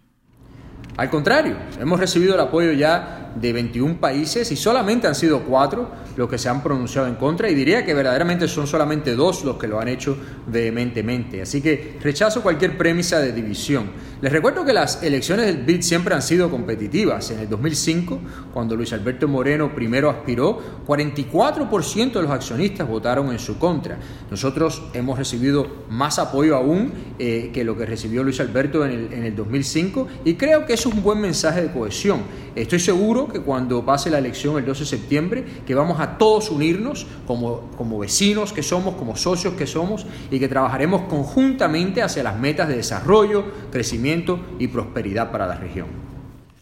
Al 0.98 1.08
contrario, 1.08 1.56
hemos 1.80 1.98
recibido 1.98 2.34
el 2.34 2.40
apoyo 2.40 2.72
ya 2.72 3.21
de 3.34 3.52
21 3.52 3.98
países 3.98 4.50
y 4.52 4.56
solamente 4.56 5.06
han 5.06 5.14
sido 5.14 5.42
cuatro 5.44 5.90
los 6.16 6.28
que 6.28 6.38
se 6.38 6.48
han 6.48 6.62
pronunciado 6.62 7.08
en 7.08 7.14
contra 7.14 7.48
y 7.48 7.54
diría 7.54 7.84
que 7.84 7.94
verdaderamente 7.94 8.48
son 8.48 8.66
solamente 8.66 9.14
dos 9.14 9.44
los 9.44 9.56
que 9.56 9.68
lo 9.68 9.80
han 9.80 9.88
hecho 9.88 10.16
vehementemente. 10.46 11.42
Así 11.42 11.60
que 11.60 11.98
rechazo 12.00 12.42
cualquier 12.42 12.76
premisa 12.76 13.18
de 13.20 13.32
división. 13.32 13.90
Les 14.20 14.30
recuerdo 14.30 14.64
que 14.64 14.72
las 14.72 15.02
elecciones 15.02 15.46
del 15.46 15.64
BID 15.64 15.82
siempre 15.82 16.14
han 16.14 16.22
sido 16.22 16.48
competitivas. 16.48 17.30
En 17.32 17.40
el 17.40 17.48
2005, 17.48 18.20
cuando 18.52 18.76
Luis 18.76 18.92
Alberto 18.92 19.26
Moreno 19.26 19.74
primero 19.74 20.10
aspiró, 20.10 20.60
44% 20.86 22.12
de 22.12 22.22
los 22.22 22.30
accionistas 22.30 22.86
votaron 22.86 23.32
en 23.32 23.38
su 23.38 23.58
contra. 23.58 23.98
Nosotros 24.30 24.82
hemos 24.94 25.18
recibido 25.18 25.66
más 25.90 26.20
apoyo 26.20 26.56
aún 26.56 26.92
eh, 27.18 27.50
que 27.52 27.64
lo 27.64 27.76
que 27.76 27.84
recibió 27.84 28.22
Luis 28.22 28.38
Alberto 28.38 28.84
en 28.84 28.92
el, 28.92 29.12
en 29.12 29.24
el 29.24 29.34
2005 29.34 30.06
y 30.24 30.34
creo 30.34 30.66
que 30.66 30.74
es 30.74 30.86
un 30.86 31.02
buen 31.02 31.20
mensaje 31.20 31.62
de 31.62 31.72
cohesión. 31.72 32.22
Estoy 32.54 32.80
seguro 32.80 33.28
que 33.28 33.40
cuando 33.40 33.84
pase 33.84 34.10
la 34.10 34.18
elección 34.18 34.58
el 34.58 34.66
12 34.66 34.80
de 34.80 34.86
septiembre, 34.86 35.44
que 35.66 35.74
vamos 35.74 36.00
a 36.00 36.18
todos 36.18 36.50
unirnos 36.50 37.06
como, 37.26 37.70
como 37.78 37.98
vecinos 37.98 38.52
que 38.52 38.62
somos, 38.62 38.94
como 38.96 39.16
socios 39.16 39.54
que 39.54 39.66
somos, 39.66 40.06
y 40.30 40.38
que 40.38 40.48
trabajaremos 40.48 41.02
conjuntamente 41.02 42.02
hacia 42.02 42.22
las 42.22 42.38
metas 42.38 42.68
de 42.68 42.76
desarrollo, 42.76 43.44
crecimiento 43.70 44.38
y 44.58 44.68
prosperidad 44.68 45.32
para 45.32 45.46
la 45.46 45.56
región. 45.56 45.86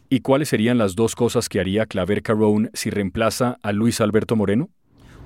¿Y 0.08 0.20
cuáles 0.20 0.48
serían 0.48 0.78
las 0.78 0.94
dos 0.94 1.16
cosas 1.16 1.48
que 1.48 1.60
haría 1.60 1.86
Claver 1.86 2.22
Carrón 2.22 2.70
si 2.72 2.90
reemplaza 2.90 3.58
a 3.62 3.72
Luis 3.72 4.00
Alberto 4.00 4.36
Moreno? 4.36 4.70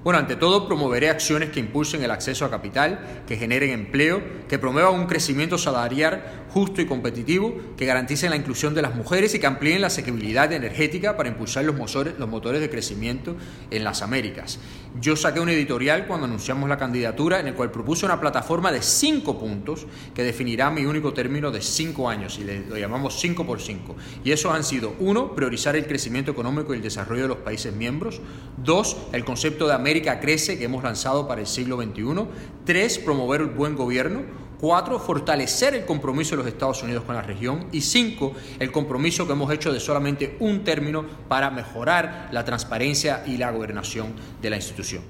Bueno, 0.04 0.18
ante 0.18 0.36
todo 0.36 0.66
promoveré 0.66 1.08
acciones 1.08 1.48
que 1.48 1.60
impulsen 1.60 2.02
el 2.02 2.10
acceso 2.10 2.44
a 2.44 2.50
capital, 2.50 3.22
que 3.26 3.38
generen 3.38 3.70
empleo, 3.70 4.22
que 4.50 4.58
promuevan 4.58 4.92
un 4.92 5.06
crecimiento 5.06 5.56
salarial 5.56 6.43
justo 6.54 6.80
y 6.80 6.86
competitivo, 6.86 7.52
que 7.76 7.84
garanticen 7.84 8.30
la 8.30 8.36
inclusión 8.36 8.76
de 8.76 8.82
las 8.82 8.94
mujeres 8.94 9.34
y 9.34 9.40
que 9.40 9.46
amplíen 9.48 9.80
la 9.80 9.88
asequibilidad 9.88 10.52
energética 10.52 11.16
para 11.16 11.28
impulsar 11.28 11.64
los 11.64 11.74
motores, 11.74 12.14
los 12.16 12.28
motores 12.28 12.60
de 12.60 12.70
crecimiento 12.70 13.34
en 13.72 13.82
las 13.82 14.02
Américas. 14.02 14.60
Yo 15.00 15.16
saqué 15.16 15.40
un 15.40 15.48
editorial 15.48 16.06
cuando 16.06 16.26
anunciamos 16.26 16.68
la 16.68 16.78
candidatura 16.78 17.40
en 17.40 17.48
el 17.48 17.54
cual 17.54 17.72
propuse 17.72 18.06
una 18.06 18.20
plataforma 18.20 18.70
de 18.70 18.82
cinco 18.82 19.36
puntos 19.36 19.88
que 20.14 20.22
definirá 20.22 20.70
mi 20.70 20.86
único 20.86 21.12
término 21.12 21.50
de 21.50 21.60
cinco 21.60 22.08
años 22.08 22.38
y 22.38 22.44
lo 22.44 22.78
llamamos 22.78 23.18
5 23.18 23.44
por 23.44 23.60
5. 23.60 23.96
Y 24.22 24.30
esos 24.30 24.54
han 24.54 24.62
sido, 24.62 24.94
uno, 25.00 25.34
priorizar 25.34 25.74
el 25.74 25.88
crecimiento 25.88 26.30
económico 26.30 26.72
y 26.72 26.76
el 26.76 26.82
desarrollo 26.84 27.22
de 27.22 27.28
los 27.28 27.38
países 27.38 27.74
miembros. 27.74 28.20
Dos, 28.56 28.96
el 29.12 29.24
concepto 29.24 29.66
de 29.66 29.74
América 29.74 30.20
crece 30.20 30.56
que 30.56 30.66
hemos 30.66 30.84
lanzado 30.84 31.26
para 31.26 31.40
el 31.40 31.48
siglo 31.48 31.82
XXI. 31.82 32.26
Tres, 32.64 33.00
promover 33.00 33.40
el 33.40 33.48
buen 33.48 33.74
gobierno. 33.74 34.43
Cuatro, 34.60 34.98
fortalecer 34.98 35.74
el 35.74 35.84
compromiso 35.84 36.32
de 36.32 36.42
los 36.42 36.46
Estados 36.46 36.82
Unidos 36.82 37.04
con 37.04 37.14
la 37.14 37.22
región. 37.22 37.66
Y 37.72 37.80
cinco, 37.80 38.34
el 38.58 38.72
compromiso 38.72 39.26
que 39.26 39.32
hemos 39.32 39.52
hecho 39.52 39.72
de 39.72 39.80
solamente 39.80 40.36
un 40.40 40.64
término 40.64 41.04
para 41.28 41.50
mejorar 41.50 42.28
la 42.32 42.44
transparencia 42.44 43.22
y 43.26 43.36
la 43.36 43.50
gobernación 43.50 44.14
de 44.40 44.50
la 44.50 44.56
institución. 44.56 45.02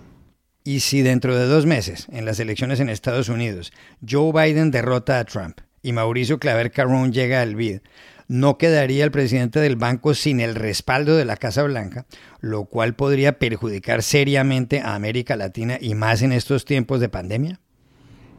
Y 0.65 0.81
si 0.81 1.03
dentro 1.03 1.37
de 1.37 1.47
dos 1.47 1.67
meses, 1.67 2.07
en 2.11 2.25
las 2.25 2.41
elecciones 2.41 2.81
en 2.81 2.89
Estados 2.89 3.29
Unidos, 3.29 3.73
Joe 4.09 4.33
Biden 4.33 4.71
derrota 4.71 5.19
a 5.19 5.25
Trump 5.25 5.61
y 5.83 5.93
Mauricio 5.93 6.39
Claver 6.39 6.71
Carrón 6.71 7.13
llega 7.13 7.43
al 7.43 7.55
BID, 7.55 7.81
no 8.27 8.57
quedaría 8.57 9.05
el 9.05 9.11
presidente 9.11 9.61
del 9.61 9.77
banco 9.77 10.15
sin 10.15 10.41
el 10.41 10.55
respaldo 10.55 11.17
de 11.17 11.27
la 11.27 11.37
Casa 11.37 11.63
Blanca, 11.65 12.07
lo 12.41 12.65
cual 12.65 12.95
podría 12.95 13.39
perjudicar 13.39 14.03
seriamente 14.03 14.81
a 14.81 14.95
América 14.95 15.37
Latina 15.37 15.77
y 15.79 15.95
más 15.95 16.23
en 16.23 16.33
estos 16.33 16.65
tiempos 16.65 17.01
de 17.01 17.11
pandemia? 17.11 17.61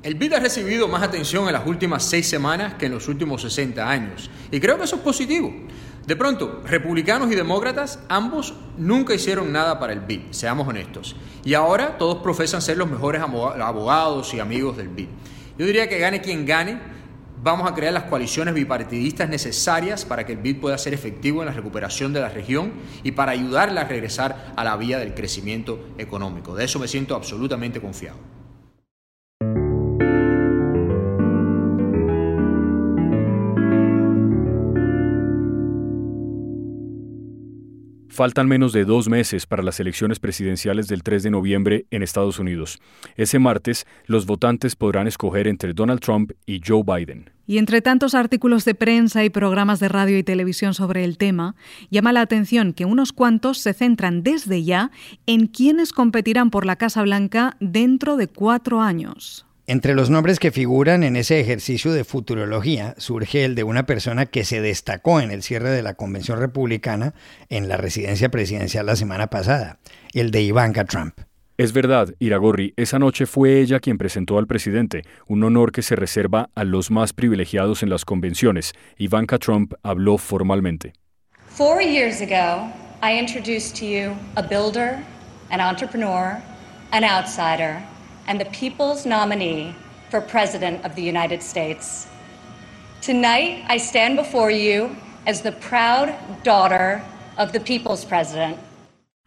El 0.06 0.14
BID 0.14 0.34
ha 0.34 0.40
recibido 0.40 0.88
más 0.88 1.02
atención 1.02 1.48
en 1.48 1.54
las 1.54 1.66
últimas 1.66 2.04
seis 2.04 2.30
semanas 2.30 2.76
que 2.76 2.86
en 2.86 2.92
los 2.92 3.08
últimos 3.08 3.42
60 3.42 3.90
años. 3.90 4.30
Y 4.52 4.60
creo 4.60 4.78
que 4.78 4.84
eso 4.84 4.98
es 4.98 5.02
positivo. 5.02 5.52
De 6.06 6.16
pronto, 6.16 6.62
republicanos 6.64 7.32
y 7.32 7.36
demócratas, 7.36 7.98
ambos 8.08 8.54
nunca 8.78 9.16
hicieron 9.16 9.52
nada 9.52 9.80
para 9.80 9.94
el 9.94 10.02
BID, 10.02 10.26
seamos 10.30 10.68
honestos. 10.68 11.16
Y 11.44 11.56
ahora 11.56 11.98
todos 11.98 12.22
profesan 12.22 12.62
ser 12.62 12.78
los 12.78 12.88
mejores 12.88 13.20
abogados 13.20 14.32
y 14.36 14.40
amigos 14.40 14.78
del 14.78 14.90
BID. 14.90 15.08
Yo 15.58 15.66
diría 15.66 15.90
que 15.90 15.98
gane 15.98 16.22
quien 16.22 16.46
gane, 16.46 16.80
vamos 17.42 17.68
a 17.68 17.74
crear 17.74 17.92
las 17.92 18.04
coaliciones 18.04 18.54
bipartidistas 18.54 19.28
necesarias 19.28 20.06
para 20.06 20.24
que 20.24 20.34
el 20.34 20.38
BID 20.38 20.60
pueda 20.60 20.78
ser 20.78 20.94
efectivo 20.94 21.42
en 21.42 21.48
la 21.48 21.52
recuperación 21.52 22.14
de 22.14 22.22
la 22.22 22.30
región 22.30 22.74
y 23.02 23.14
para 23.14 23.32
ayudarla 23.32 23.82
a 23.82 23.86
regresar 23.86 24.54
a 24.56 24.64
la 24.64 24.78
vía 24.78 25.00
del 25.00 25.16
crecimiento 25.16 25.84
económico. 25.98 26.54
De 26.54 26.66
eso 26.66 26.78
me 26.78 26.88
siento 26.88 27.16
absolutamente 27.16 27.82
confiado. 27.82 28.45
Faltan 38.16 38.48
menos 38.48 38.72
de 38.72 38.86
dos 38.86 39.10
meses 39.10 39.46
para 39.46 39.62
las 39.62 39.82
elecciones 39.82 40.20
presidenciales 40.20 40.88
del 40.88 41.04
3 41.04 41.22
de 41.24 41.32
noviembre 41.32 41.86
en 41.92 42.02
Estados 42.02 42.40
Unidos. 42.40 42.80
Ese 43.18 43.40
martes, 43.40 43.86
los 44.06 44.26
votantes 44.26 44.78
podrán 44.78 45.06
escoger 45.06 45.50
entre 45.50 45.74
Donald 45.74 46.00
Trump 46.00 46.32
y 46.46 46.62
Joe 46.66 46.82
Biden. 46.82 47.30
Y 47.46 47.58
entre 47.58 47.82
tantos 47.82 48.16
artículos 48.16 48.64
de 48.64 48.74
prensa 48.74 49.26
y 49.26 49.30
programas 49.30 49.82
de 49.82 49.90
radio 49.90 50.18
y 50.18 50.24
televisión 50.24 50.74
sobre 50.74 51.04
el 51.04 51.18
tema, 51.18 51.56
llama 51.90 52.14
la 52.14 52.22
atención 52.22 52.72
que 52.72 52.86
unos 52.86 53.12
cuantos 53.12 53.58
se 53.58 53.74
centran 53.74 54.24
desde 54.24 54.64
ya 54.64 54.92
en 55.26 55.48
quiénes 55.48 55.92
competirán 55.92 56.52
por 56.52 56.66
la 56.66 56.78
Casa 56.78 57.02
Blanca 57.02 57.58
dentro 57.60 58.16
de 58.16 58.30
cuatro 58.30 58.80
años. 58.80 59.46
Entre 59.68 59.96
los 59.96 60.12
nombres 60.12 60.38
que 60.38 60.52
figuran 60.52 61.04
en 61.04 61.16
ese 61.16 61.40
ejercicio 61.40 61.92
de 61.92 62.04
futurología 62.04 62.94
surge 63.00 63.46
el 63.46 63.56
de 63.56 63.64
una 63.64 63.88
persona 63.88 64.28
que 64.28 64.46
se 64.46 64.62
destacó 64.62 65.20
en 65.22 65.32
el 65.32 65.42
cierre 65.42 65.72
de 65.72 65.82
la 65.82 65.96
convención 65.96 66.40
republicana 66.40 67.16
en 67.50 67.68
la 67.68 67.76
residencia 67.76 68.30
presidencial 68.30 68.86
la 68.86 68.96
semana 68.96 69.28
pasada, 69.28 69.80
el 70.14 70.30
de 70.30 70.44
Ivanka 70.44 70.86
Trump. 70.86 71.20
Es 71.58 71.74
verdad, 71.74 72.14
Iragorri, 72.20 72.76
esa 72.78 73.00
noche 73.00 73.26
fue 73.26 73.60
ella 73.60 73.80
quien 73.80 73.98
presentó 73.98 74.38
al 74.38 74.46
presidente, 74.46 75.02
un 75.28 75.44
honor 75.44 75.72
que 75.72 75.82
se 75.82 75.96
reserva 75.96 76.50
a 76.54 76.64
los 76.64 76.92
más 76.92 77.14
privilegiados 77.14 77.82
en 77.82 77.90
las 77.90 78.06
convenciones. 78.06 78.74
Ivanka 78.98 79.40
Trump 79.40 79.74
habló 79.82 80.20
formalmente. 80.20 80.94
Four 81.48 81.82
years 81.82 82.22
ago, 82.22 82.72
I 83.02 83.18
introduced 83.18 83.76
to 83.80 83.86
you 83.86 84.12
a 84.36 84.44
builder, 84.44 85.00
an 85.50 85.60
entrepreneur, 85.60 86.40
an 86.92 87.04
outsider 87.04 87.82
and 88.28 88.40
the 88.40 88.46
people's 88.46 89.06
nominee 89.06 89.76
for 90.10 90.22
President 90.22 90.84
of 90.86 90.96
the 90.96 91.02
United 91.02 91.42
States. 91.42 92.08
Tonight, 93.02 93.64
I 93.68 93.78
stand 93.78 94.16
before 94.16 94.52
you 94.52 94.96
as 95.28 95.42
the 95.42 95.52
proud 95.52 96.14
daughter 96.44 97.02
of 97.38 97.52
the 97.52 97.60
People's 97.60 98.06
President. 98.06 98.58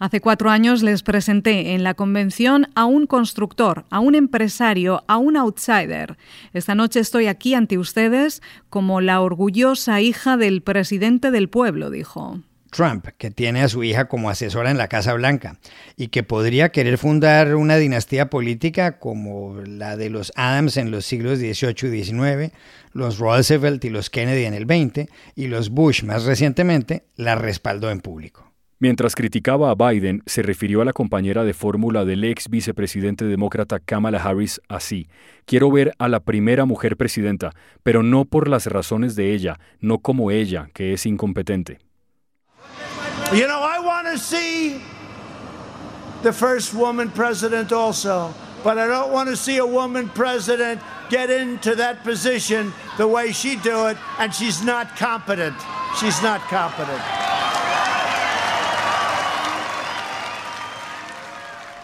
Hace 0.00 0.20
cuatro 0.20 0.50
años 0.50 0.84
les 0.84 1.02
presenté 1.02 1.74
en 1.74 1.82
la 1.82 1.94
convención 1.94 2.68
a 2.76 2.84
un 2.84 3.06
constructor, 3.08 3.84
a 3.90 3.98
un 3.98 4.14
empresario, 4.14 5.02
a 5.08 5.18
un 5.18 5.36
outsider. 5.36 6.16
Esta 6.52 6.76
noche 6.76 7.00
estoy 7.00 7.26
aquí 7.26 7.54
ante 7.54 7.78
ustedes 7.78 8.40
como 8.70 9.00
la 9.00 9.20
orgullosa 9.20 10.00
hija 10.00 10.36
del 10.36 10.62
presidente 10.62 11.32
del 11.32 11.48
pueblo, 11.48 11.90
dijo. 11.90 12.38
Trump, 12.70 13.06
que 13.18 13.30
tiene 13.30 13.62
a 13.62 13.68
su 13.68 13.82
hija 13.84 14.06
como 14.06 14.30
asesora 14.30 14.70
en 14.70 14.78
la 14.78 14.88
Casa 14.88 15.14
Blanca 15.14 15.58
y 15.96 16.08
que 16.08 16.22
podría 16.22 16.70
querer 16.70 16.98
fundar 16.98 17.54
una 17.54 17.76
dinastía 17.76 18.30
política 18.30 18.98
como 18.98 19.56
la 19.66 19.96
de 19.96 20.10
los 20.10 20.32
Adams 20.36 20.76
en 20.76 20.90
los 20.90 21.04
siglos 21.04 21.38
XVIII 21.38 21.96
y 21.96 22.04
XIX, 22.04 22.52
los 22.92 23.18
Roosevelt 23.18 23.84
y 23.84 23.90
los 23.90 24.10
Kennedy 24.10 24.44
en 24.44 24.54
el 24.54 24.64
XX 24.64 25.10
y 25.34 25.48
los 25.48 25.70
Bush 25.70 26.04
más 26.04 26.24
recientemente, 26.24 27.04
la 27.16 27.34
respaldó 27.34 27.90
en 27.90 28.00
público. 28.00 28.48
Mientras 28.80 29.16
criticaba 29.16 29.72
a 29.72 29.74
Biden, 29.74 30.22
se 30.26 30.40
refirió 30.40 30.80
a 30.80 30.84
la 30.84 30.92
compañera 30.92 31.42
de 31.42 31.52
fórmula 31.52 32.04
del 32.04 32.22
ex 32.22 32.48
vicepresidente 32.48 33.24
demócrata 33.24 33.80
Kamala 33.80 34.22
Harris 34.22 34.60
así. 34.68 35.08
Quiero 35.46 35.72
ver 35.72 35.94
a 35.98 36.06
la 36.06 36.20
primera 36.20 36.64
mujer 36.64 36.96
presidenta, 36.96 37.50
pero 37.82 38.04
no 38.04 38.24
por 38.24 38.46
las 38.46 38.66
razones 38.66 39.16
de 39.16 39.34
ella, 39.34 39.58
no 39.80 39.98
como 39.98 40.30
ella, 40.30 40.70
que 40.74 40.92
es 40.92 41.06
incompetente. 41.06 41.80
You 43.30 43.46
know, 43.46 43.60
I 43.60 43.78
want 43.78 44.06
to 44.06 44.16
see 44.16 44.80
the 46.22 46.32
first 46.32 46.72
woman 46.72 47.10
president 47.10 47.72
also, 47.72 48.32
but 48.64 48.78
I 48.78 48.86
don't 48.86 49.12
want 49.12 49.28
to 49.28 49.36
see 49.36 49.58
a 49.58 49.66
woman 49.66 50.08
president 50.08 50.80
get 51.10 51.28
into 51.28 51.74
that 51.74 52.02
position 52.04 52.72
the 52.96 53.06
way 53.06 53.32
she 53.32 53.56
do 53.56 53.86
it, 53.88 53.98
and 54.18 54.32
she's 54.32 54.64
not 54.64 54.96
competent. 54.96 55.54
She's 56.00 56.22
not 56.22 56.40
competent. 56.48 57.02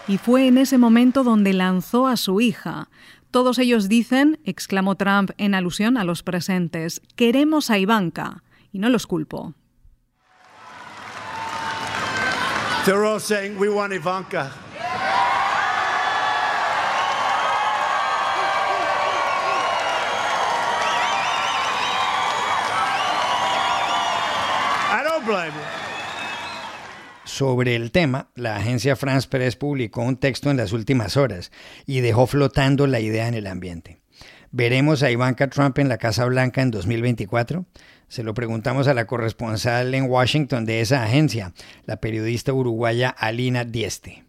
Y 0.08 0.16
fue 0.16 0.46
en 0.46 0.56
ese 0.56 0.78
momento 0.78 1.24
donde 1.24 1.52
lanzó 1.52 2.06
a 2.06 2.16
su 2.16 2.40
hija. 2.40 2.88
Todos 3.30 3.58
ellos 3.58 3.90
dicen, 3.90 4.38
exclamó 4.46 4.94
Trump 4.94 5.32
en 5.36 5.54
alusión 5.54 5.98
a 5.98 6.04
los 6.04 6.22
presentes, 6.22 7.02
queremos 7.16 7.68
a 7.68 7.76
Ivanka. 7.76 8.42
Y 8.72 8.78
no 8.78 8.88
los 8.88 9.06
culpo. 9.06 9.52
Saying, 12.84 13.58
We 13.58 13.70
want 13.70 13.94
Ivanka. 13.94 14.52
Sobre 27.24 27.74
el 27.74 27.90
tema, 27.90 28.28
la 28.34 28.56
agencia 28.56 28.96
France 28.96 29.28
Press 29.30 29.56
publicó 29.56 30.02
un 30.02 30.18
texto 30.18 30.50
en 30.50 30.58
las 30.58 30.72
últimas 30.72 31.16
horas 31.16 31.52
y 31.86 32.00
dejó 32.00 32.26
flotando 32.26 32.86
la 32.86 33.00
idea 33.00 33.28
en 33.28 33.34
el 33.34 33.46
ambiente. 33.46 34.02
¿Veremos 34.50 35.02
a 35.02 35.10
Ivanka 35.10 35.48
Trump 35.48 35.78
en 35.78 35.88
la 35.88 35.96
Casa 35.96 36.26
Blanca 36.26 36.60
en 36.60 36.70
2024? 36.70 37.64
Se 38.08 38.22
lo 38.22 38.34
preguntamos 38.34 38.88
a 38.88 38.94
la 38.94 39.06
corresponsal 39.06 39.94
en 39.94 40.10
Washington 40.10 40.64
de 40.64 40.80
esa 40.80 41.02
agencia, 41.02 41.52
la 41.86 41.96
periodista 41.96 42.52
uruguaya 42.52 43.08
Alina 43.10 43.64
Dieste. 43.64 44.24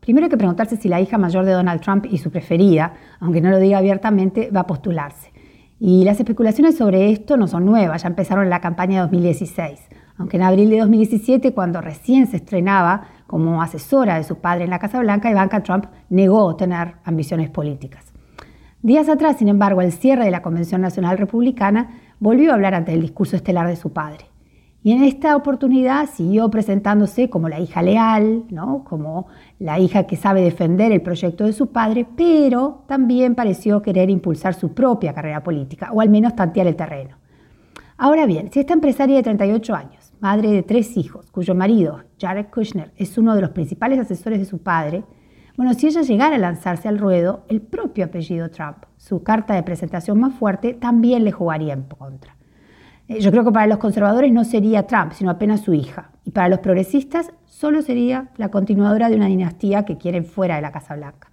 Primero 0.00 0.24
hay 0.24 0.30
que 0.30 0.38
preguntarse 0.38 0.76
si 0.76 0.88
la 0.88 1.00
hija 1.00 1.18
mayor 1.18 1.44
de 1.44 1.52
Donald 1.52 1.82
Trump 1.82 2.06
y 2.10 2.18
su 2.18 2.30
preferida, 2.30 2.94
aunque 3.20 3.40
no 3.40 3.50
lo 3.50 3.58
diga 3.58 3.78
abiertamente, 3.78 4.50
va 4.50 4.60
a 4.60 4.66
postularse. 4.66 5.32
Y 5.80 6.04
las 6.04 6.18
especulaciones 6.18 6.76
sobre 6.76 7.10
esto 7.10 7.36
no 7.36 7.46
son 7.46 7.64
nuevas, 7.64 8.02
ya 8.02 8.08
empezaron 8.08 8.44
en 8.44 8.50
la 8.50 8.60
campaña 8.60 8.96
de 8.96 9.02
2016. 9.02 9.80
Aunque 10.16 10.36
en 10.36 10.42
abril 10.42 10.70
de 10.70 10.78
2017, 10.78 11.52
cuando 11.52 11.80
recién 11.80 12.26
se 12.26 12.38
estrenaba 12.38 13.06
como 13.28 13.62
asesora 13.62 14.16
de 14.16 14.24
su 14.24 14.36
padre 14.36 14.64
en 14.64 14.70
la 14.70 14.80
Casa 14.80 14.98
Blanca, 14.98 15.30
Ivanka 15.30 15.62
Trump 15.62 15.86
negó 16.08 16.56
tener 16.56 16.94
ambiciones 17.04 17.50
políticas. 17.50 18.12
Días 18.80 19.08
atrás, 19.08 19.36
sin 19.38 19.48
embargo, 19.48 19.80
al 19.80 19.92
cierre 19.92 20.24
de 20.24 20.30
la 20.30 20.42
Convención 20.42 20.80
Nacional 20.80 21.18
Republicana, 21.18 21.90
volvió 22.20 22.50
a 22.50 22.54
hablar 22.54 22.74
ante 22.74 22.92
el 22.92 23.00
discurso 23.00 23.36
estelar 23.36 23.68
de 23.68 23.76
su 23.76 23.92
padre. 23.92 24.26
Y 24.82 24.92
en 24.92 25.02
esta 25.02 25.34
oportunidad 25.34 26.08
siguió 26.08 26.50
presentándose 26.50 27.28
como 27.28 27.48
la 27.48 27.58
hija 27.58 27.82
leal, 27.82 28.44
¿no? 28.48 28.84
como 28.84 29.26
la 29.58 29.78
hija 29.78 30.06
que 30.06 30.16
sabe 30.16 30.40
defender 30.40 30.92
el 30.92 31.02
proyecto 31.02 31.44
de 31.44 31.52
su 31.52 31.68
padre, 31.72 32.06
pero 32.16 32.84
también 32.86 33.34
pareció 33.34 33.82
querer 33.82 34.08
impulsar 34.08 34.54
su 34.54 34.72
propia 34.74 35.12
carrera 35.12 35.42
política, 35.42 35.90
o 35.92 36.00
al 36.00 36.08
menos 36.08 36.36
tantear 36.36 36.68
el 36.68 36.76
terreno. 36.76 37.16
Ahora 37.96 38.26
bien, 38.26 38.52
si 38.52 38.60
esta 38.60 38.74
empresaria 38.74 39.16
de 39.16 39.24
38 39.24 39.74
años, 39.74 40.12
madre 40.20 40.52
de 40.52 40.62
tres 40.62 40.96
hijos, 40.96 41.30
cuyo 41.32 41.56
marido, 41.56 42.04
Jared 42.20 42.46
Kushner, 42.46 42.92
es 42.96 43.18
uno 43.18 43.34
de 43.34 43.40
los 43.40 43.50
principales 43.50 43.98
asesores 43.98 44.38
de 44.38 44.44
su 44.44 44.58
padre, 44.58 45.02
bueno, 45.58 45.74
si 45.74 45.88
ella 45.88 46.02
llegara 46.02 46.36
a 46.36 46.38
lanzarse 46.38 46.86
al 46.86 46.98
ruedo, 46.98 47.42
el 47.48 47.60
propio 47.60 48.04
apellido 48.04 48.48
Trump, 48.48 48.76
su 48.96 49.24
carta 49.24 49.54
de 49.54 49.64
presentación 49.64 50.20
más 50.20 50.32
fuerte, 50.34 50.72
también 50.72 51.24
le 51.24 51.32
jugaría 51.32 51.72
en 51.72 51.82
contra. 51.82 52.36
Eh, 53.08 53.18
yo 53.18 53.32
creo 53.32 53.42
que 53.42 53.50
para 53.50 53.66
los 53.66 53.78
conservadores 53.78 54.30
no 54.32 54.44
sería 54.44 54.86
Trump, 54.86 55.14
sino 55.14 55.32
apenas 55.32 55.62
su 55.62 55.74
hija. 55.74 56.12
Y 56.24 56.30
para 56.30 56.48
los 56.48 56.60
progresistas 56.60 57.32
solo 57.44 57.82
sería 57.82 58.28
la 58.36 58.52
continuadora 58.52 59.08
de 59.08 59.16
una 59.16 59.26
dinastía 59.26 59.84
que 59.84 59.98
quieren 59.98 60.24
fuera 60.24 60.54
de 60.54 60.62
la 60.62 60.70
Casa 60.70 60.94
Blanca. 60.94 61.32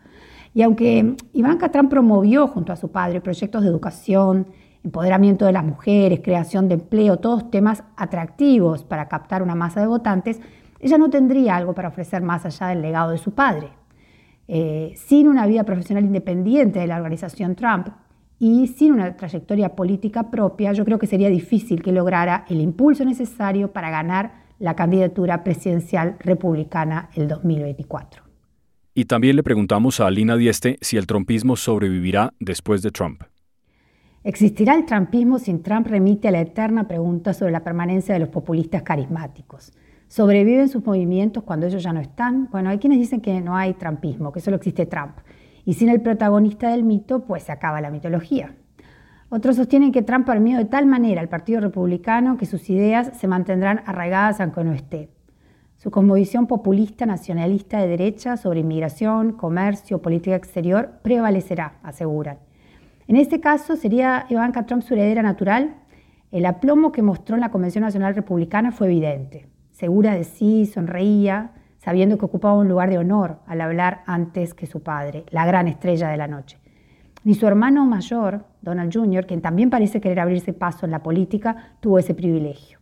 Y 0.55 0.63
aunque 0.63 1.15
Ivanka 1.33 1.69
Trump 1.69 1.91
promovió 1.91 2.47
junto 2.47 2.73
a 2.73 2.77
su 2.77 2.89
padre 2.89 3.21
proyectos 3.21 3.61
de 3.61 3.69
educación, 3.69 4.47
empoderamiento 4.83 5.45
de 5.45 5.51
las 5.51 5.63
mujeres, 5.63 6.21
creación 6.23 6.67
de 6.67 6.73
empleo, 6.73 7.17
todos 7.17 7.51
temas 7.51 7.83
atractivos 7.95 8.83
para 8.83 9.07
captar 9.07 9.43
una 9.43 9.53
masa 9.53 9.81
de 9.81 9.85
votantes, 9.85 10.41
ella 10.79 10.97
no 10.97 11.11
tendría 11.11 11.55
algo 11.55 11.75
para 11.75 11.89
ofrecer 11.89 12.23
más 12.23 12.43
allá 12.43 12.69
del 12.69 12.81
legado 12.81 13.11
de 13.11 13.19
su 13.19 13.29
padre. 13.29 13.84
Eh, 14.47 14.93
sin 14.95 15.27
una 15.27 15.47
vida 15.47 15.63
profesional 15.63 16.05
independiente 16.05 16.79
de 16.79 16.87
la 16.87 16.97
organización 16.97 17.55
Trump, 17.55 17.87
y 18.37 18.67
sin 18.67 18.93
una 18.93 19.15
trayectoria 19.15 19.75
política 19.75 20.29
propia, 20.29 20.73
yo 20.73 20.83
creo 20.83 20.99
que 20.99 21.07
sería 21.07 21.29
difícil 21.29 21.81
que 21.81 21.91
lograra 21.91 22.45
el 22.49 22.59
impulso 22.59 23.05
necesario 23.05 23.71
para 23.71 23.89
ganar 23.89 24.43
la 24.59 24.75
candidatura 24.75 25.43
presidencial 25.43 26.17
republicana 26.19 27.09
el 27.15 27.27
2024. 27.27 28.23
Y 28.93 29.05
también 29.05 29.35
le 29.35 29.43
preguntamos 29.43 29.99
a 29.99 30.07
Alina 30.07 30.37
Dieste 30.37 30.77
si 30.81 30.97
el 30.97 31.07
trumpismo 31.07 31.55
sobrevivirá 31.55 32.33
después 32.39 32.81
de 32.81 32.91
Trump. 32.91 33.23
¿Existirá 34.23 34.75
el 34.75 34.85
trumpismo 34.85 35.37
sin 35.37 35.61
Trump? 35.61 35.87
Remite 35.87 36.29
a 36.29 36.31
la 36.31 36.41
eterna 36.41 36.87
pregunta 36.87 37.33
sobre 37.33 37.51
la 37.51 37.63
permanencia 37.63 38.13
de 38.13 38.21
los 38.21 38.29
populistas 38.29 38.81
carismáticos. 38.81 39.73
¿Sobreviven 40.07 40.69
sus 40.69 40.85
movimientos 40.85 41.43
cuando 41.43 41.65
ellos 41.65 41.81
ya 41.83 41.91
no 41.91 41.99
están? 41.99 42.49
Bueno, 42.51 42.69
hay 42.69 42.77
quienes 42.77 42.99
dicen 42.99 43.21
que 43.21 43.41
no 43.41 43.55
hay 43.55 43.73
trumpismo, 43.73 44.31
que 44.31 44.39
solo 44.39 44.57
existe 44.57 44.85
Trump. 44.85 45.17
Y 45.65 45.73
sin 45.73 45.89
el 45.89 46.01
protagonista 46.01 46.69
del 46.69 46.83
mito, 46.83 47.25
pues 47.25 47.43
se 47.43 47.51
acaba 47.51 47.81
la 47.81 47.89
mitología. 47.89 48.55
Otros 49.29 49.55
sostienen 49.55 49.91
que 49.91 50.03
Trump 50.03 50.27
permeó 50.27 50.57
de 50.57 50.65
tal 50.65 50.85
manera 50.85 51.19
al 51.19 51.29
Partido 51.29 51.59
Republicano 51.59 52.37
que 52.37 52.45
sus 52.45 52.69
ideas 52.69 53.11
se 53.17 53.27
mantendrán 53.27 53.81
arraigadas 53.85 54.39
aunque 54.39 54.63
no 54.63 54.73
esté. 54.73 55.09
Su 55.77 55.89
cosmovisión 55.91 56.47
populista 56.47 57.05
nacionalista 57.05 57.79
de 57.79 57.87
derecha 57.87 58.37
sobre 58.37 58.61
inmigración, 58.61 59.33
comercio, 59.33 60.01
política 60.01 60.35
exterior 60.35 60.99
prevalecerá, 61.01 61.79
aseguran. 61.83 62.37
En 63.07 63.17
este 63.17 63.39
caso, 63.39 63.75
¿sería 63.75 64.25
Ivanka 64.29 64.65
Trump 64.65 64.83
su 64.83 64.93
heredera 64.93 65.21
natural? 65.21 65.75
El 66.31 66.45
aplomo 66.45 66.91
que 66.91 67.01
mostró 67.01 67.35
en 67.35 67.41
la 67.41 67.51
Convención 67.51 67.83
Nacional 67.83 68.15
Republicana 68.15 68.71
fue 68.71 68.87
evidente. 68.87 69.47
Segura 69.75 70.13
de 70.13 70.23
sí, 70.23 70.65
sonreía, 70.67 71.51
sabiendo 71.79 72.17
que 72.17 72.23
ocupaba 72.23 72.57
un 72.57 72.69
lugar 72.69 72.89
de 72.89 72.97
honor 72.97 73.39
al 73.45 73.59
hablar 73.59 74.03
antes 74.05 74.53
que 74.53 74.67
su 74.67 74.81
padre, 74.83 75.25
la 75.31 75.45
gran 75.45 75.67
estrella 75.67 76.07
de 76.07 76.15
la 76.15 76.29
noche. 76.29 76.59
Ni 77.25 77.33
su 77.33 77.45
hermano 77.45 77.85
mayor, 77.85 78.45
Donald 78.61 78.93
Jr., 78.93 79.25
quien 79.25 79.41
también 79.41 79.69
parece 79.69 79.99
querer 79.99 80.21
abrirse 80.21 80.53
paso 80.53 80.85
en 80.85 80.93
la 80.93 81.03
política, 81.03 81.75
tuvo 81.81 81.99
ese 81.99 82.13
privilegio. 82.13 82.79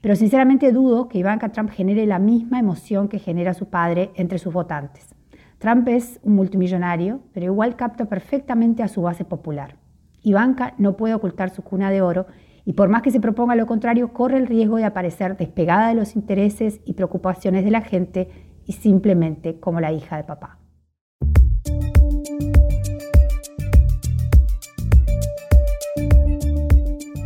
Pero 0.00 0.14
sinceramente 0.14 0.70
dudo 0.70 1.08
que 1.08 1.18
Ivanka 1.18 1.48
Trump 1.48 1.70
genere 1.70 2.06
la 2.06 2.20
misma 2.20 2.60
emoción 2.60 3.08
que 3.08 3.18
genera 3.18 3.52
su 3.52 3.68
padre 3.68 4.12
entre 4.14 4.38
sus 4.38 4.54
votantes. 4.54 5.12
Trump 5.58 5.88
es 5.88 6.20
un 6.22 6.36
multimillonario, 6.36 7.22
pero 7.32 7.46
igual 7.46 7.74
capta 7.74 8.04
perfectamente 8.04 8.84
a 8.84 8.88
su 8.88 9.02
base 9.02 9.24
popular. 9.24 9.74
Ivanka 10.22 10.74
no 10.78 10.96
puede 10.96 11.14
ocultar 11.14 11.50
su 11.50 11.62
cuna 11.62 11.90
de 11.90 12.02
oro 12.02 12.26
y 12.64 12.74
por 12.74 12.88
más 12.88 13.02
que 13.02 13.10
se 13.10 13.20
proponga 13.20 13.54
lo 13.54 13.66
contrario, 13.66 14.12
corre 14.12 14.38
el 14.38 14.46
riesgo 14.46 14.76
de 14.76 14.84
aparecer 14.84 15.36
despegada 15.36 15.88
de 15.88 15.94
los 15.94 16.16
intereses 16.16 16.80
y 16.84 16.94
preocupaciones 16.94 17.64
de 17.64 17.70
la 17.70 17.82
gente 17.82 18.28
y 18.66 18.72
simplemente 18.72 19.58
como 19.58 19.80
la 19.80 19.92
hija 19.92 20.16
de 20.16 20.24
papá. 20.24 20.58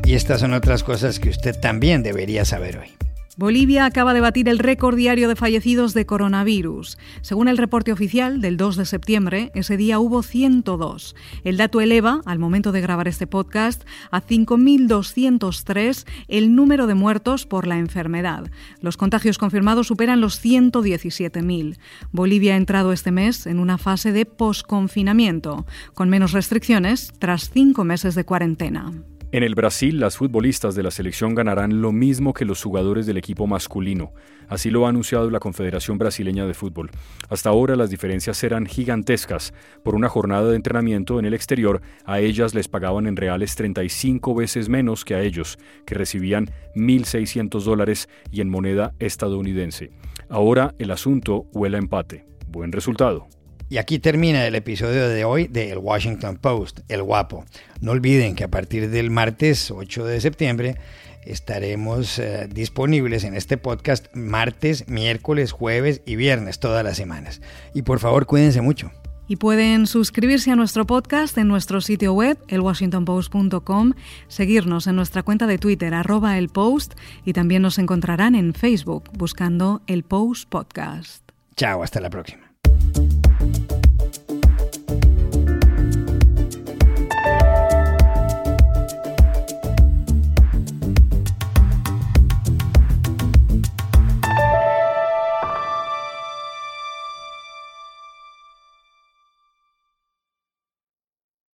Y 0.07 0.14
estas 0.14 0.40
son 0.40 0.53
otras 0.53 0.85
cosas 0.85 1.18
que 1.18 1.31
usted 1.31 1.59
también 1.59 2.03
debería 2.03 2.44
saber 2.44 2.79
hoy. 2.79 3.03
Bolivia 3.37 3.85
acaba 3.85 4.14
de 4.14 4.20
batir 4.20 4.49
el 4.49 4.61
récord 4.61 4.97
diario 4.97 5.29
de 5.29 5.35
fallecidos 5.35 5.92
de 5.92 6.07
coronavirus. 6.07 6.99
Según 7.20 7.49
el 7.49 7.59
reporte 7.59 7.90
oficial 7.90 8.40
del 8.40 8.57
2 8.57 8.77
de 8.77 8.85
septiembre, 8.87 9.51
ese 9.55 9.77
día 9.77 9.99
hubo 9.99 10.23
102. 10.23 11.16
El 11.42 11.57
dato 11.57 11.81
eleva, 11.81 12.20
al 12.27 12.38
momento 12.38 12.70
de 12.70 12.81
grabar 12.81 13.09
este 13.09 13.27
podcast, 13.27 13.83
a 14.12 14.23
5.203 14.23 16.07
el 16.29 16.55
número 16.55 16.87
de 16.87 16.94
muertos 16.94 17.44
por 17.44 17.66
la 17.66 17.79
enfermedad. 17.79 18.51
Los 18.81 18.97
contagios 18.97 19.38
confirmados 19.38 19.88
superan 19.88 20.20
los 20.20 20.40
117.000. 20.40 21.79
Bolivia 22.12 22.55
ha 22.55 22.57
entrado 22.57 22.92
este 22.92 23.11
mes 23.11 23.49
en 23.49 23.59
una 23.59 23.79
fase 23.79 24.12
de 24.12 24.27
posconfinamiento, 24.27 25.66
con 25.92 26.09
menos 26.09 26.31
restricciones 26.31 27.12
tras 27.18 27.51
cinco 27.51 27.83
meses 27.83 28.14
de 28.14 28.25
cuarentena. 28.25 28.92
En 29.35 29.42
el 29.42 29.57
Brasil, 29.57 29.99
las 29.99 30.16
futbolistas 30.16 30.77
de 30.77 30.85
la 30.85 30.92
selección 30.92 31.35
ganarán 31.35 31.83
lo 31.83 31.90
mismo 31.90 32.33
que 32.33 32.44
los 32.44 32.62
jugadores 32.62 33.05
del 33.05 33.16
equipo 33.16 33.49
masculino. 33.49 34.12
Así 34.47 34.70
lo 34.70 34.87
ha 34.87 34.90
anunciado 34.90 35.29
la 35.29 35.40
Confederación 35.40 35.99
Brasileña 35.99 36.47
de 36.47 36.55
Fútbol. 36.55 36.92
Hasta 37.29 37.49
ahora 37.49 37.75
las 37.75 37.90
diferencias 37.90 38.44
eran 38.44 38.64
gigantescas. 38.64 39.53
Por 39.83 39.97
una 39.97 40.09
jornada 40.09 40.51
de 40.51 40.55
entrenamiento 40.55 41.18
en 41.18 41.25
el 41.25 41.35
exterior, 41.35 41.83
a 42.05 42.20
ellas 42.20 42.55
les 42.55 42.68
pagaban 42.68 43.09
en 43.09 43.16
reales 43.16 43.57
35 43.57 44.37
veces 44.37 44.68
menos 44.68 45.05
que 45.05 45.16
a 45.16 45.23
ellos, 45.23 45.59
que 45.85 45.97
recibían 45.97 46.53
1.600 46.77 47.64
dólares 47.64 48.09
y 48.31 48.40
en 48.40 48.49
moneda 48.49 48.94
estadounidense. 49.01 49.90
Ahora 50.29 50.77
el 50.79 50.92
asunto 50.92 51.47
huele 51.53 51.77
a 51.79 51.81
empate. 51.81 52.25
Buen 52.47 52.70
resultado. 52.70 53.27
Y 53.68 53.79
aquí 53.79 53.98
termina 53.98 54.46
el 54.46 54.55
episodio 54.55 55.09
de 55.09 55.24
hoy 55.24 55.46
de 55.46 55.72
El 55.72 55.79
Washington 55.79 56.37
Post, 56.37 56.81
El 56.88 57.03
Guapo. 57.03 57.44
No 57.81 57.92
olviden 57.92 58.35
que 58.35 58.44
a 58.44 58.50
partir 58.50 58.90
del 58.90 59.11
martes 59.11 59.70
8 59.70 60.05
de 60.05 60.20
septiembre 60.20 60.77
estaremos 61.24 62.18
eh, 62.18 62.46
disponibles 62.53 63.24
en 63.24 63.35
este 63.35 63.57
podcast 63.57 64.14
martes, 64.14 64.88
miércoles, 64.88 65.53
jueves 65.53 66.03
y 66.05 66.16
viernes 66.16 66.61
todas 66.61 66.85
las 66.85 66.96
semanas. 66.96 67.40
Y 67.72 67.83
por 67.83 67.98
favor, 67.98 68.27
cuídense 68.27 68.61
mucho. 68.61 68.90
Y 69.27 69.37
pueden 69.37 69.87
suscribirse 69.87 70.50
a 70.50 70.57
nuestro 70.57 70.87
podcast 70.87 71.38
en 71.38 71.48
nuestro 71.48 71.81
sitio 71.81 72.12
web, 72.12 72.37
elwashingtonpost.com, 72.48 73.94
seguirnos 74.29 74.87
en 74.87 74.96
nuestra 74.96 75.22
cuenta 75.22 75.46
de 75.46 75.57
Twitter, 75.57 75.94
arroba 75.94 76.37
el 76.37 76.50
post, 76.50 76.92
y 77.24 77.33
también 77.33 77.62
nos 77.62 77.79
encontrarán 77.79 78.35
en 78.35 78.53
Facebook 78.53 79.05
buscando 79.14 79.81
el 79.87 80.03
Post 80.03 80.50
Podcast. 80.50 81.27
Chao, 81.57 81.83
hasta 81.83 82.00
la 82.00 82.11
próxima. 82.11 82.43